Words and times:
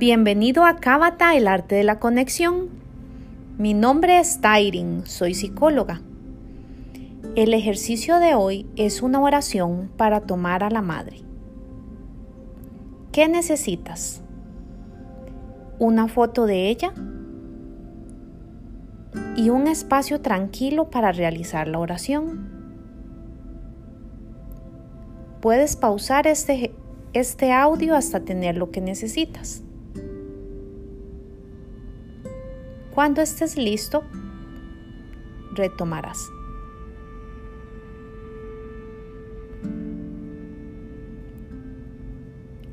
Bienvenido 0.00 0.64
a 0.64 0.76
Cábata, 0.76 1.36
el 1.36 1.46
arte 1.46 1.74
de 1.74 1.84
la 1.84 1.98
conexión. 1.98 2.70
Mi 3.58 3.74
nombre 3.74 4.18
es 4.18 4.40
Tyrin, 4.40 5.04
soy 5.04 5.34
psicóloga. 5.34 6.00
El 7.36 7.52
ejercicio 7.52 8.18
de 8.18 8.34
hoy 8.34 8.66
es 8.76 9.02
una 9.02 9.20
oración 9.20 9.90
para 9.98 10.22
tomar 10.22 10.64
a 10.64 10.70
la 10.70 10.80
madre. 10.80 11.20
¿Qué 13.12 13.28
necesitas? 13.28 14.22
Una 15.78 16.08
foto 16.08 16.46
de 16.46 16.70
ella 16.70 16.94
y 19.36 19.50
un 19.50 19.66
espacio 19.66 20.22
tranquilo 20.22 20.88
para 20.88 21.12
realizar 21.12 21.68
la 21.68 21.78
oración. 21.78 22.48
Puedes 25.42 25.76
pausar 25.76 26.26
este, 26.26 26.72
este 27.12 27.52
audio 27.52 27.94
hasta 27.94 28.20
tener 28.20 28.56
lo 28.56 28.70
que 28.70 28.80
necesitas. 28.80 29.62
Cuando 33.00 33.22
estés 33.22 33.56
listo, 33.56 34.04
retomarás. 35.54 36.18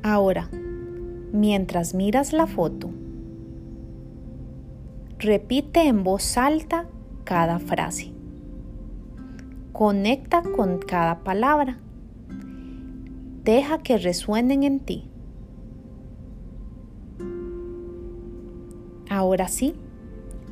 Ahora, 0.02 0.50
mientras 1.32 1.94
miras 1.94 2.34
la 2.34 2.46
foto, 2.46 2.90
repite 5.18 5.88
en 5.88 6.04
voz 6.04 6.36
alta 6.36 6.84
cada 7.24 7.58
frase. 7.58 8.12
Conecta 9.72 10.42
con 10.42 10.78
cada 10.78 11.20
palabra. 11.20 11.78
Deja 13.44 13.78
que 13.78 13.96
resuenen 13.96 14.62
en 14.62 14.80
ti. 14.80 15.08
Ahora 19.08 19.48
sí, 19.48 19.74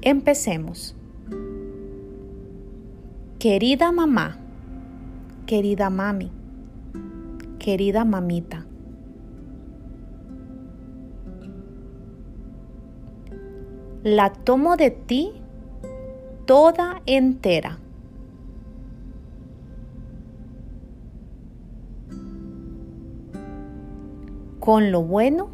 Empecemos. 0.08 0.94
Querida 3.40 3.90
mamá, 3.90 4.38
querida 5.46 5.90
mami, 5.90 6.30
querida 7.58 8.04
mamita. 8.04 8.64
La 14.04 14.32
tomo 14.32 14.76
de 14.76 14.92
ti 14.92 15.32
toda 16.44 17.02
entera. 17.06 17.80
Con 24.60 24.92
lo 24.92 25.02
bueno 25.02 25.48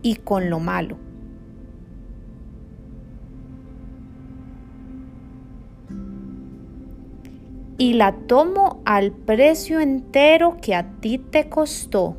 y 0.00 0.14
con 0.14 0.48
lo 0.48 0.60
malo. 0.60 1.11
Y 7.82 7.94
la 7.94 8.12
tomo 8.12 8.80
al 8.84 9.10
precio 9.10 9.80
entero 9.80 10.56
que 10.62 10.76
a 10.76 11.00
ti 11.00 11.18
te 11.18 11.48
costó 11.48 12.16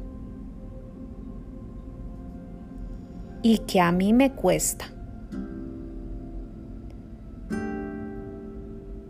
y 3.42 3.60
que 3.60 3.80
a 3.80 3.94
mí 3.94 4.12
me 4.12 4.34
cuesta. 4.34 4.88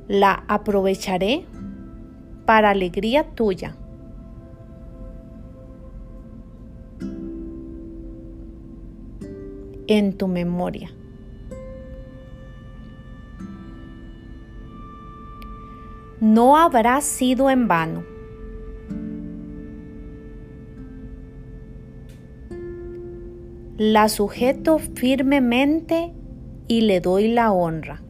La 0.08 0.44
aprovecharé 0.48 1.48
para 2.46 2.70
alegría 2.70 3.24
tuya. 3.34 3.76
En 9.88 10.16
tu 10.16 10.28
memoria. 10.28 10.92
No 16.24 16.56
habrá 16.56 17.02
sido 17.02 17.50
en 17.50 17.68
vano. 17.68 18.06
La 23.78 24.08
sujeto 24.08 24.80
firmemente 24.80 26.14
y 26.70 26.80
le 26.80 27.02
doy 27.02 27.28
la 27.28 27.52
honra. 27.52 28.02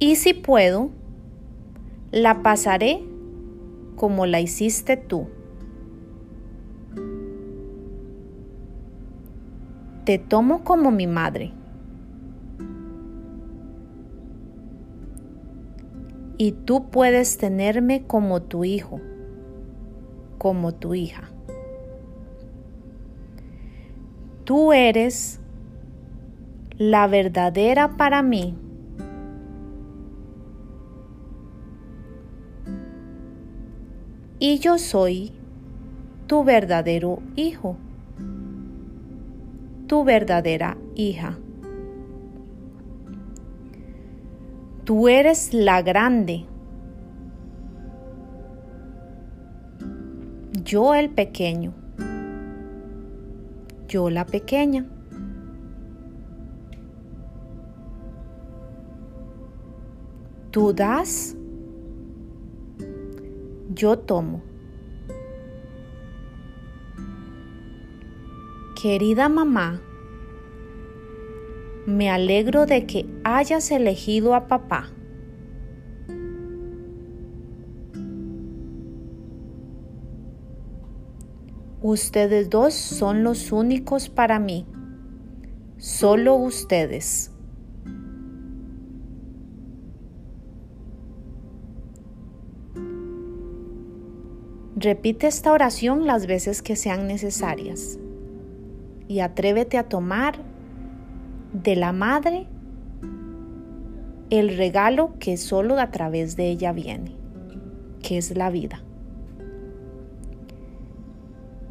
Y 0.00 0.16
si 0.16 0.34
puedo, 0.34 0.90
la 2.10 2.42
pasaré 2.42 3.04
como 3.94 4.26
la 4.26 4.40
hiciste 4.40 4.96
tú. 4.96 5.28
Te 10.08 10.16
tomo 10.16 10.64
como 10.64 10.90
mi 10.90 11.06
madre. 11.06 11.52
Y 16.38 16.52
tú 16.52 16.88
puedes 16.88 17.36
tenerme 17.36 18.06
como 18.06 18.40
tu 18.40 18.64
hijo, 18.64 19.02
como 20.38 20.72
tu 20.72 20.94
hija. 20.94 21.24
Tú 24.44 24.72
eres 24.72 25.40
la 26.78 27.06
verdadera 27.06 27.98
para 27.98 28.22
mí. 28.22 28.56
Y 34.38 34.58
yo 34.58 34.78
soy 34.78 35.32
tu 36.26 36.44
verdadero 36.44 37.18
hijo 37.36 37.76
tu 39.88 40.04
verdadera 40.04 40.76
hija. 40.94 41.38
Tú 44.84 45.08
eres 45.08 45.52
la 45.52 45.82
grande. 45.82 46.44
Yo 50.62 50.94
el 50.94 51.10
pequeño. 51.10 51.72
Yo 53.88 54.10
la 54.10 54.26
pequeña. 54.26 54.86
Tú 60.50 60.72
das. 60.74 61.34
Yo 63.74 63.98
tomo. 63.98 64.47
Querida 68.80 69.28
mamá, 69.28 69.82
me 71.84 72.10
alegro 72.10 72.64
de 72.64 72.86
que 72.86 73.06
hayas 73.24 73.72
elegido 73.72 74.36
a 74.36 74.46
papá. 74.46 74.88
Ustedes 81.82 82.50
dos 82.50 82.72
son 82.74 83.24
los 83.24 83.50
únicos 83.50 84.08
para 84.08 84.38
mí, 84.38 84.64
solo 85.78 86.36
ustedes. 86.36 87.32
Repite 94.76 95.26
esta 95.26 95.50
oración 95.50 96.06
las 96.06 96.28
veces 96.28 96.62
que 96.62 96.76
sean 96.76 97.08
necesarias 97.08 97.98
y 99.08 99.20
atrévete 99.20 99.78
a 99.78 99.88
tomar 99.88 100.36
de 101.52 101.74
la 101.74 101.92
madre 101.92 102.46
el 104.30 104.56
regalo 104.56 105.14
que 105.18 105.38
solo 105.38 105.80
a 105.80 105.90
través 105.90 106.36
de 106.36 106.50
ella 106.50 106.72
viene, 106.72 107.16
que 108.02 108.18
es 108.18 108.36
la 108.36 108.50
vida. 108.50 108.82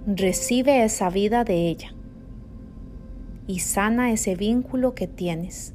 Recibe 0.07 0.84
esa 0.84 1.10
vida 1.10 1.44
de 1.44 1.68
ella 1.69 1.94
y 3.45 3.60
sana 3.60 4.12
ese 4.12 4.36
vínculo 4.36 4.95
que 4.95 5.07
tienes. 5.07 5.74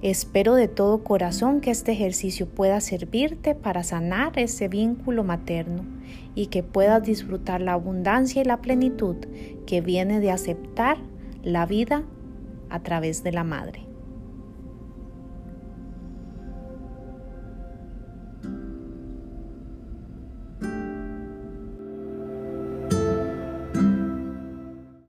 Espero 0.00 0.54
de 0.54 0.68
todo 0.68 1.02
corazón 1.02 1.60
que 1.60 1.72
este 1.72 1.90
ejercicio 1.90 2.46
pueda 2.46 2.80
servirte 2.80 3.56
para 3.56 3.82
sanar 3.82 4.38
ese 4.38 4.68
vínculo 4.68 5.24
materno 5.24 5.84
y 6.36 6.46
que 6.46 6.62
puedas 6.62 7.02
disfrutar 7.02 7.60
la 7.60 7.72
abundancia 7.72 8.42
y 8.42 8.44
la 8.44 8.58
plenitud 8.58 9.16
que 9.66 9.80
viene 9.80 10.20
de 10.20 10.30
aceptar 10.30 10.98
la 11.42 11.66
vida 11.66 12.04
a 12.70 12.80
través 12.80 13.24
de 13.24 13.32
la 13.32 13.42
madre. 13.42 13.87